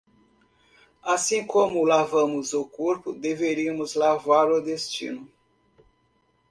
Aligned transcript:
Assim 1.03 1.45
como 1.45 1.85
lavamos 1.85 2.53
o 2.55 2.65
corpo 2.65 3.13
deveríamos 3.13 3.93
lavar 3.93 4.49
o 4.49 4.59
destino 4.59 5.29